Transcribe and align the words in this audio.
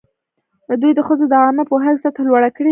دوی 0.81 0.91
د 0.95 0.99
ښځو 1.07 1.25
د 1.29 1.33
عامه 1.43 1.63
پوهاوي 1.69 1.99
سطحه 2.05 2.23
لوړه 2.27 2.49
کړې 2.55 2.67
ده. 2.69 2.69